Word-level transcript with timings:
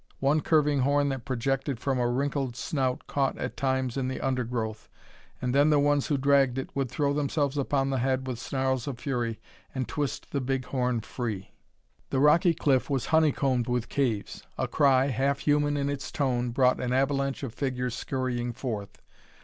One 0.19 0.41
curving 0.41 0.79
horn 0.79 1.09
that 1.09 1.25
projected 1.25 1.79
from 1.79 1.99
a 1.99 2.09
wrinkled 2.09 2.55
snout 2.55 3.05
caught 3.05 3.37
at 3.37 3.55
times 3.55 3.97
in 3.97 4.07
the 4.07 4.19
undergrowth, 4.19 4.89
and 5.39 5.53
then 5.53 5.69
the 5.69 5.77
ones 5.79 6.07
who 6.07 6.17
dragged 6.17 6.57
it 6.57 6.75
would 6.75 6.89
throw 6.89 7.13
themselves 7.13 7.55
upon 7.55 7.91
the 7.91 7.99
head 7.99 8.25
with 8.25 8.39
snarls 8.39 8.87
of 8.87 8.97
fury 8.97 9.39
and 9.75 9.87
twist 9.87 10.31
the 10.31 10.41
big 10.41 10.65
horn 10.65 11.01
free. 11.01 11.51
The 12.09 12.19
rocky 12.19 12.55
cliff 12.55 12.89
was 12.89 13.05
honeycombed 13.13 13.67
with 13.67 13.89
caves. 13.89 14.41
A 14.57 14.67
cry, 14.67 15.09
half 15.09 15.41
human 15.41 15.77
in 15.77 15.87
its 15.87 16.11
tone, 16.11 16.49
brought 16.49 16.79
an 16.79 16.93
avalanche 16.93 17.43
of 17.43 17.53
figures 17.53 17.93
scurrying 17.93 18.53
forth. 18.53 19.03